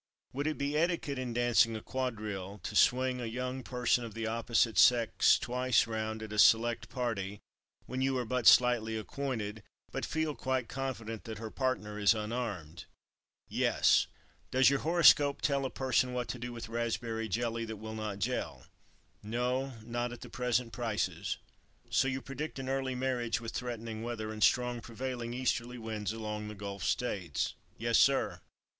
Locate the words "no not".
19.21-20.11